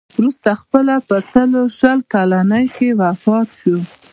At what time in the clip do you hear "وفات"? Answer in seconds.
3.01-3.47